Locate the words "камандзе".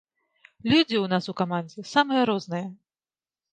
1.43-1.79